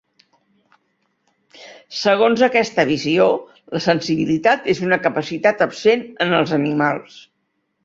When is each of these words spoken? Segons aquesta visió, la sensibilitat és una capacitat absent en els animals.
Segons 1.97 2.41
aquesta 2.47 2.85
visió, 2.93 3.27
la 3.77 3.83
sensibilitat 3.89 4.67
és 4.75 4.83
una 4.89 5.01
capacitat 5.07 5.65
absent 5.69 6.05
en 6.27 6.37
els 6.43 6.59
animals. 6.61 7.25